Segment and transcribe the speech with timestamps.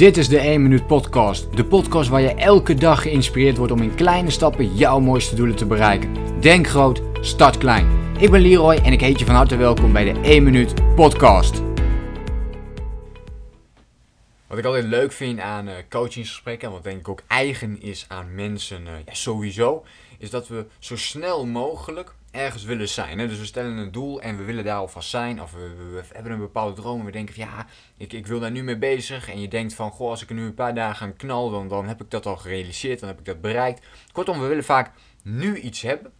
[0.00, 1.56] Dit is de 1 Minuut Podcast.
[1.56, 5.56] De podcast waar je elke dag geïnspireerd wordt om in kleine stappen jouw mooiste doelen
[5.56, 6.40] te bereiken.
[6.40, 8.14] Denk groot, start klein.
[8.18, 11.62] Ik ben Leroy en ik heet je van harte welkom bij de 1 Minuut Podcast.
[14.46, 18.04] Wat ik altijd leuk vind aan uh, coachingsgesprekken, en wat denk ik ook eigen is
[18.08, 19.84] aan mensen ja, sowieso,
[20.18, 23.18] is dat we zo snel mogelijk ergens willen zijn.
[23.18, 23.28] Hè?
[23.28, 25.42] Dus we stellen een doel en we willen daar alvast zijn.
[25.42, 28.50] Of we, hebben een bepaalde droom en we denken van ja, ik, ik wil daar
[28.50, 29.30] nu mee bezig.
[29.30, 31.68] En je denkt van, goh, als ik er nu een paar dagen ga knallen, dan,
[31.68, 33.86] dan heb ik dat al gerealiseerd, dan heb ik dat bereikt.
[34.12, 34.92] Kortom, we willen vaak
[35.22, 36.12] nu iets hebben,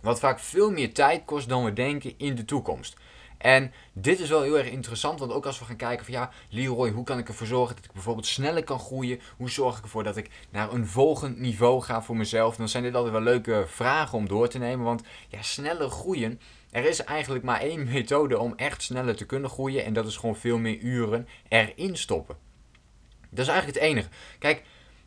[0.00, 2.96] wat vaak veel meer tijd kost dan we denken in de toekomst.
[3.38, 6.30] En dit is wel heel erg interessant, want ook als we gaan kijken van ja,
[6.48, 9.20] Leroy, hoe kan ik ervoor zorgen dat ik bijvoorbeeld sneller kan groeien?
[9.36, 12.56] Hoe zorg ik ervoor dat ik naar een volgend niveau ga voor mezelf?
[12.56, 16.40] Dan zijn dit altijd wel leuke vragen om door te nemen, want ja, sneller groeien,
[16.70, 20.16] er is eigenlijk maar één methode om echt sneller te kunnen groeien en dat is
[20.16, 22.36] gewoon veel meer uren erin stoppen.
[23.30, 24.08] Dat is eigenlijk het enige.
[24.38, 24.62] Kijk,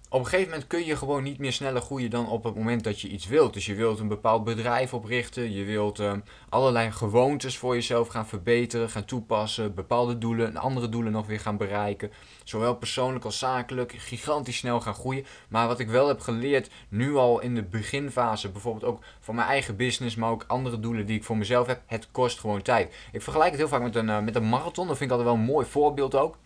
[0.09, 2.83] op een gegeven moment kun je gewoon niet meer sneller groeien dan op het moment
[2.83, 3.53] dat je iets wilt.
[3.53, 6.13] Dus je wilt een bepaald bedrijf oprichten, je wilt uh,
[6.49, 11.39] allerlei gewoontes voor jezelf gaan verbeteren, gaan toepassen, bepaalde doelen en andere doelen nog weer
[11.39, 12.11] gaan bereiken.
[12.43, 15.25] Zowel persoonlijk als zakelijk, gigantisch snel gaan groeien.
[15.49, 19.47] Maar wat ik wel heb geleerd, nu al in de beginfase, bijvoorbeeld ook voor mijn
[19.47, 22.95] eigen business, maar ook andere doelen die ik voor mezelf heb, het kost gewoon tijd.
[23.11, 25.35] Ik vergelijk het heel vaak met een, uh, met een marathon, dat vind ik altijd
[25.35, 26.37] wel een mooi voorbeeld ook.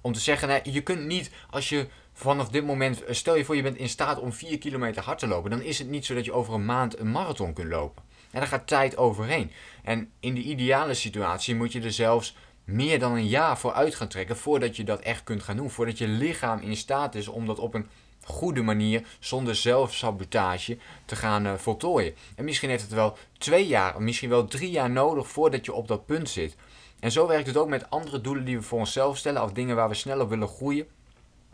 [0.00, 3.44] Om te zeggen, nee, je kunt niet als je vanaf dit moment, eh, stel je
[3.44, 6.04] voor je bent in staat om 4 kilometer hard te lopen, dan is het niet
[6.04, 8.02] zo dat je over een maand een marathon kunt lopen.
[8.30, 9.50] En daar gaat tijd overheen.
[9.82, 13.94] En in de ideale situatie moet je er zelfs meer dan een jaar voor uit
[13.94, 15.70] gaan trekken voordat je dat echt kunt gaan doen.
[15.70, 17.86] Voordat je lichaam in staat is om dat op een
[18.24, 22.14] goede manier, zonder zelfsabotage, te gaan uh, voltooien.
[22.36, 25.88] En misschien heeft het wel twee jaar, misschien wel drie jaar nodig voordat je op
[25.88, 26.56] dat punt zit.
[27.00, 29.76] En zo werkt het ook met andere doelen die we voor onszelf stellen, of dingen
[29.76, 30.86] waar we sneller willen groeien.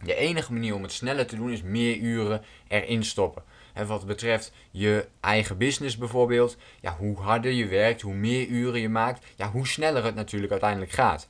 [0.02, 3.42] De enige manier om het sneller te doen is meer uren erin stoppen.
[3.72, 8.80] En wat betreft je eigen business bijvoorbeeld, ja, hoe harder je werkt, hoe meer uren
[8.80, 11.28] je maakt, ja, hoe sneller het natuurlijk uiteindelijk gaat.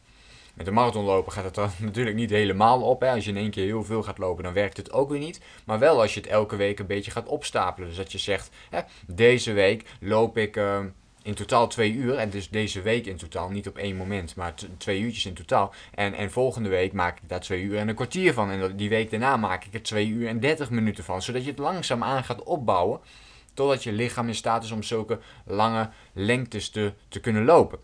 [0.55, 3.01] Met een marathonlopen gaat het er natuurlijk niet helemaal op.
[3.01, 3.11] Hè.
[3.11, 5.41] Als je in één keer heel veel gaat lopen, dan werkt het ook weer niet.
[5.65, 7.89] Maar wel als je het elke week een beetje gaat opstapelen.
[7.89, 10.57] Dus dat je zegt, hè, deze week loop ik...
[10.57, 10.79] Uh,
[11.29, 12.15] in totaal twee uur.
[12.15, 15.75] En dus deze week in totaal, niet op één moment, maar twee uurtjes in totaal.
[15.95, 18.51] En, en volgende week maak ik daar twee uur en een kwartier van.
[18.51, 21.23] En die week daarna maak ik er twee uur en dertig minuten van.
[21.23, 23.01] Zodat je het langzaam aan gaat opbouwen.
[23.55, 27.79] Totdat je lichaam in staat is om zulke lange lengtes te, te kunnen lopen.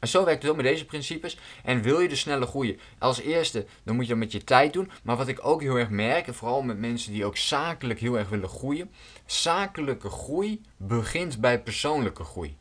[0.00, 1.38] En zo werkt het ook met deze principes.
[1.64, 2.78] En wil je de sneller groeien?
[2.98, 4.90] Als eerste, dan moet je dat met je tijd doen.
[5.02, 8.18] Maar wat ik ook heel erg merk, en vooral met mensen die ook zakelijk heel
[8.18, 8.90] erg willen groeien.
[9.26, 12.56] Zakelijke groei begint bij persoonlijke groei.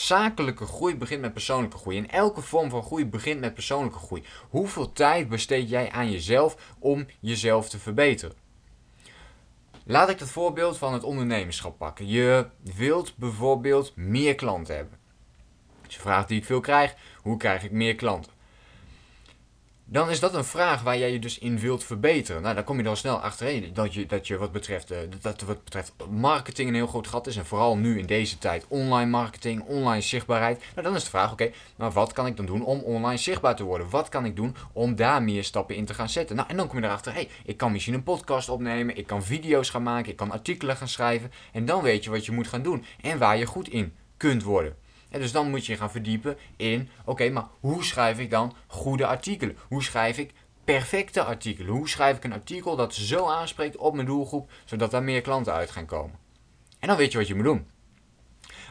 [0.00, 1.98] Zakelijke groei begint met persoonlijke groei.
[1.98, 4.24] En elke vorm van groei begint met persoonlijke groei.
[4.48, 8.36] Hoeveel tijd besteed jij aan jezelf om jezelf te verbeteren?
[9.84, 12.06] Laat ik het voorbeeld van het ondernemerschap pakken.
[12.06, 12.46] Je
[12.76, 14.98] wilt bijvoorbeeld meer klanten hebben.
[15.82, 18.32] Dus je vraagt die ik veel krijg, hoe krijg ik meer klanten?
[19.92, 22.42] Dan is dat een vraag waar jij je dus in wilt verbeteren.
[22.42, 25.40] Nou, dan kom je dan snel achterheen dat je, dat je wat, betreft, uh, dat
[25.40, 27.36] wat betreft marketing een heel groot gat is.
[27.36, 30.58] En vooral nu in deze tijd online marketing, online zichtbaarheid.
[30.74, 33.56] Nou, dan is de vraag, oké, maar wat kan ik dan doen om online zichtbaar
[33.56, 33.90] te worden?
[33.90, 36.36] Wat kan ik doen om daar meer stappen in te gaan zetten?
[36.36, 39.06] Nou, en dan kom je erachter, hé, hey, ik kan misschien een podcast opnemen, ik
[39.06, 41.32] kan video's gaan maken, ik kan artikelen gaan schrijven.
[41.52, 44.42] En dan weet je wat je moet gaan doen en waar je goed in kunt
[44.42, 44.76] worden.
[45.10, 49.06] En dus dan moet je gaan verdiepen in, oké, maar hoe schrijf ik dan goede
[49.06, 49.56] artikelen?
[49.68, 50.32] Hoe schrijf ik
[50.64, 51.72] perfecte artikelen?
[51.72, 55.52] Hoe schrijf ik een artikel dat zo aanspreekt op mijn doelgroep, zodat daar meer klanten
[55.52, 56.18] uit gaan komen?
[56.78, 57.66] En dan weet je wat je moet doen.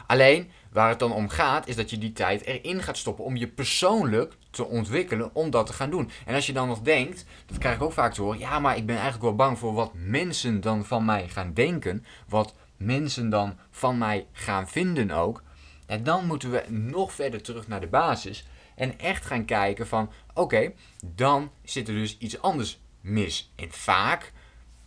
[0.06, 3.36] Alleen, waar het dan om gaat, is dat je die tijd erin gaat stoppen om
[3.36, 6.10] je persoonlijk te ontwikkelen om dat te gaan doen.
[6.26, 8.76] En als je dan nog denkt, dat krijg ik ook vaak te horen, ja, maar
[8.76, 13.28] ik ben eigenlijk wel bang voor wat mensen dan van mij gaan denken, wat mensen
[13.28, 15.42] dan van mij gaan vinden ook.
[15.90, 18.46] En dan moeten we nog verder terug naar de basis.
[18.74, 20.72] En echt gaan kijken van, oké,
[21.04, 23.52] dan zit er dus iets anders mis.
[23.56, 24.32] En vaak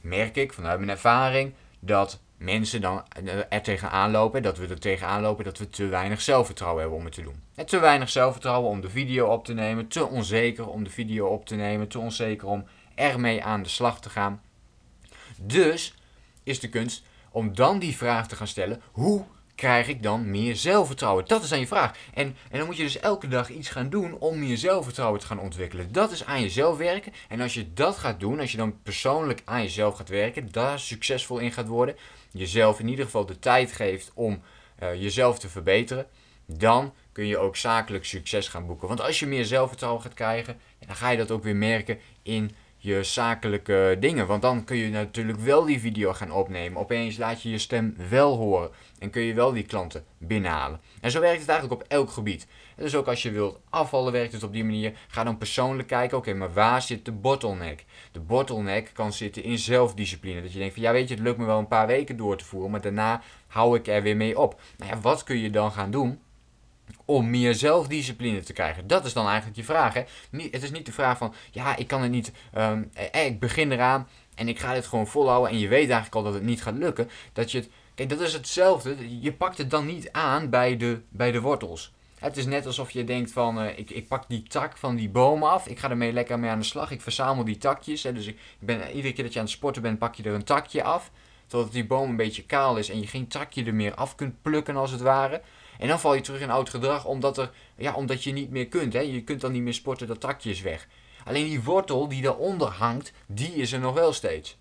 [0.01, 3.03] merk ik vanuit mijn ervaring dat mensen dan
[3.49, 7.05] er tegenaan lopen, dat we er tegenaan lopen dat we te weinig zelfvertrouwen hebben om
[7.05, 7.43] het te doen.
[7.55, 11.27] En te weinig zelfvertrouwen om de video op te nemen, te onzeker om de video
[11.27, 14.41] op te nemen, te onzeker om ermee aan de slag te gaan.
[15.41, 15.95] Dus
[16.43, 19.25] is de kunst om dan die vraag te gaan stellen: hoe
[19.55, 21.25] krijg ik dan meer zelfvertrouwen?
[21.27, 21.97] Dat is aan je vraag.
[22.13, 25.25] En, en dan moet je dus elke dag iets gaan doen om je zelfvertrouwen te
[25.25, 25.91] gaan ontwikkelen.
[25.91, 27.13] Dat is aan jezelf werken.
[27.29, 30.79] En als je dat gaat doen, als je dan persoonlijk aan jezelf gaat werken, daar
[30.79, 31.95] succesvol in gaat worden,
[32.31, 34.41] jezelf in ieder geval de tijd geeft om
[34.83, 36.07] uh, jezelf te verbeteren,
[36.45, 38.87] dan kun je ook zakelijk succes gaan boeken.
[38.87, 42.51] Want als je meer zelfvertrouwen gaat krijgen, dan ga je dat ook weer merken in
[42.83, 44.27] je zakelijke dingen.
[44.27, 46.79] Want dan kun je natuurlijk wel die video gaan opnemen.
[46.79, 48.69] Opeens laat je je stem wel horen.
[48.99, 50.79] En kun je wel die klanten binnenhalen.
[51.01, 52.47] En zo werkt het eigenlijk op elk gebied.
[52.75, 54.93] Dus ook als je wilt afvallen, werkt het op die manier.
[55.07, 57.85] Ga dan persoonlijk kijken, oké, maar waar zit de bottleneck?
[58.11, 60.41] De bottleneck kan zitten in zelfdiscipline.
[60.41, 62.37] Dat je denkt van, ja weet je, het lukt me wel een paar weken door
[62.37, 64.61] te voeren, maar daarna hou ik er weer mee op.
[64.77, 66.19] Nou ja, wat kun je dan gaan doen?
[67.05, 68.87] Om meer zelfdiscipline te krijgen?
[68.87, 69.93] Dat is dan eigenlijk je vraag.
[69.93, 70.03] Hè?
[70.29, 73.39] Niet, het is niet de vraag van, ja, ik kan het niet, um, eh, ik
[73.39, 76.43] begin eraan en ik ga dit gewoon volhouden en je weet eigenlijk al dat het
[76.43, 77.09] niet gaat lukken.
[77.33, 79.21] Dat je kijk, dat is hetzelfde.
[79.21, 81.93] Je pakt het dan niet aan bij de, bij de wortels.
[82.19, 85.09] Het is net alsof je denkt van, uh, ik, ik pak die tak van die
[85.09, 88.03] boom af, ik ga ermee lekker mee aan de slag, ik verzamel die takjes.
[88.03, 90.33] Hè, dus ik ben, iedere keer dat je aan het sporten bent, pak je er
[90.33, 91.11] een takje af.
[91.53, 94.41] Totdat die boom een beetje kaal is en je geen takje er meer af kunt
[94.41, 95.41] plukken als het ware.
[95.79, 98.67] En dan val je terug in oud gedrag omdat, er, ja, omdat je niet meer
[98.67, 98.93] kunt.
[98.93, 98.99] Hè.
[98.99, 100.87] Je kunt dan niet meer sporten, dat takje is weg.
[101.25, 104.57] Alleen die wortel die daaronder hangt, die is er nog wel steeds.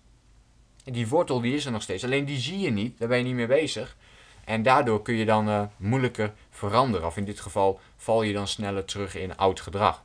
[0.85, 2.03] En die wortel die is er nog steeds.
[2.03, 3.97] Alleen die zie je niet, daar ben je niet mee bezig.
[4.45, 7.07] En daardoor kun je dan uh, moeilijker veranderen.
[7.07, 10.03] Of in dit geval val je dan sneller terug in oud gedrag.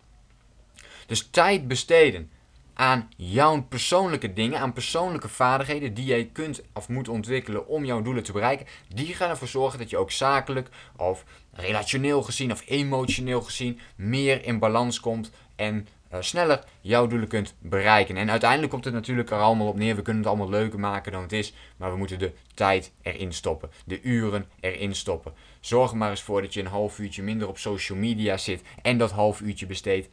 [1.07, 2.31] Dus tijd besteden
[2.79, 8.03] aan jouw persoonlijke dingen, aan persoonlijke vaardigheden die jij kunt of moet ontwikkelen om jouw
[8.03, 12.63] doelen te bereiken, die gaan ervoor zorgen dat je ook zakelijk of relationeel gezien of
[12.67, 18.17] emotioneel gezien meer in balans komt en uh, sneller jouw doelen kunt bereiken.
[18.17, 19.97] En uiteindelijk komt het natuurlijk er allemaal op neer.
[19.97, 21.53] We kunnen het allemaal leuker maken dan het is.
[21.77, 23.71] Maar we moeten de tijd erin stoppen.
[23.85, 25.33] De uren erin stoppen.
[25.61, 28.63] Zorg er maar eens voor dat je een half uurtje minder op social media zit.
[28.83, 30.09] En dat half uurtje besteedt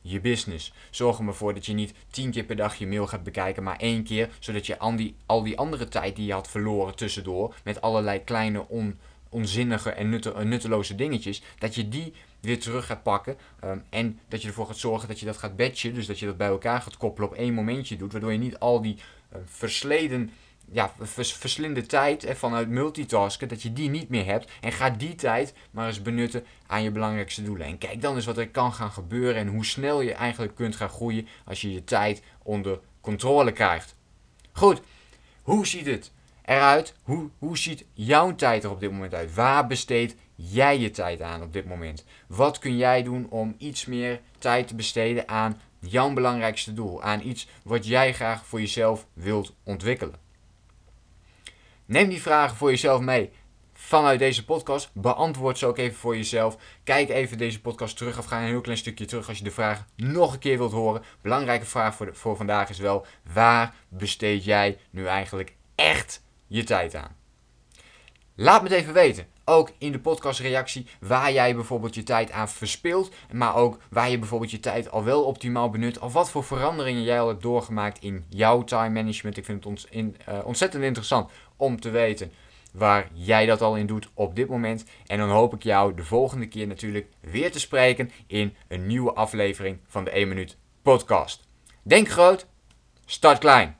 [0.00, 0.72] je business.
[0.90, 3.76] Zorg er voor dat je niet tien keer per dag je mail gaat bekijken, maar
[3.76, 4.28] één keer.
[4.38, 7.54] Zodat je al die, al die andere tijd die je had verloren tussendoor.
[7.64, 8.98] Met allerlei kleine on,
[9.28, 10.08] onzinnige en
[10.48, 11.42] nutteloze dingetjes.
[11.58, 13.36] Dat je die weer terug gaat pakken.
[13.60, 15.94] Ehm, en dat je ervoor gaat zorgen dat je dat gaat batchen.
[15.94, 18.12] Dus dat je dat bij elkaar gaat koppelen op één momentje doet.
[18.12, 20.30] Waardoor je niet al die uh, versleden
[20.72, 24.50] ja, vers, verslinde tijd hè, vanuit multitasken, dat je die niet meer hebt.
[24.60, 27.66] En ga die tijd maar eens benutten aan je belangrijkste doelen.
[27.66, 30.76] En kijk dan eens wat er kan gaan gebeuren en hoe snel je eigenlijk kunt
[30.76, 33.96] gaan groeien als je je tijd onder controle krijgt.
[34.52, 34.80] Goed,
[35.42, 36.12] hoe ziet het
[36.44, 36.94] eruit?
[37.02, 39.34] Hoe, hoe ziet jouw tijd er op dit moment uit?
[39.34, 42.04] Waar besteed jij je tijd aan op dit moment?
[42.26, 47.02] Wat kun jij doen om iets meer tijd te besteden aan jouw belangrijkste doel?
[47.02, 50.28] Aan iets wat jij graag voor jezelf wilt ontwikkelen?
[51.90, 53.30] Neem die vragen voor jezelf mee
[53.72, 54.90] vanuit deze podcast.
[54.94, 56.56] Beantwoord ze ook even voor jezelf.
[56.84, 59.50] Kijk even deze podcast terug of ga een heel klein stukje terug als je de
[59.50, 61.02] vraag nog een keer wilt horen.
[61.22, 66.94] Belangrijke vraag voor, voor vandaag is wel: waar besteed jij nu eigenlijk echt je tijd
[66.94, 67.19] aan?
[68.42, 69.26] Laat me het even weten.
[69.44, 73.10] Ook in de podcastreactie waar jij bijvoorbeeld je tijd aan verspilt.
[73.32, 75.98] Maar ook waar je bijvoorbeeld je tijd al wel optimaal benut.
[75.98, 79.36] Of wat voor veranderingen jij al hebt doorgemaakt in jouw time management.
[79.36, 82.32] Ik vind het uh, ontzettend interessant om te weten
[82.72, 84.84] waar jij dat al in doet op dit moment.
[85.06, 89.12] En dan hoop ik jou de volgende keer natuurlijk weer te spreken in een nieuwe
[89.12, 91.48] aflevering van de 1 Minuut Podcast.
[91.82, 92.46] Denk groot,
[93.06, 93.79] start klein.